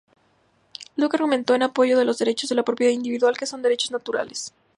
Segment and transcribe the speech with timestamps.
[0.95, 4.51] Locke argumentó en apoyo de los derechos de propiedad individual que son "derechos naturales".